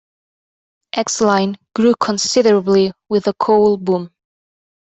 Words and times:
Exline 0.95 1.57
grew 1.75 1.93
considerably 1.99 2.91
with 3.07 3.25
the 3.25 3.35
coal 3.35 3.77
boom. 3.77 4.09